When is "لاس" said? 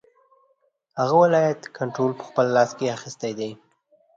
2.55-2.71